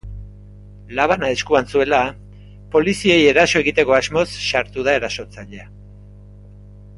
Labana 0.99 1.27
eskuan 1.33 1.67
zuela, 1.73 1.99
poliziei 2.77 3.19
eraso 3.33 3.61
egiteko 3.67 3.95
asmoz 3.99 4.25
sartu 4.53 4.87
da 4.89 4.97
erasotzailea. 5.01 5.69